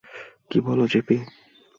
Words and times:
কি 0.51 0.57
বলো, 0.61 0.83
জেপি? 0.87 1.17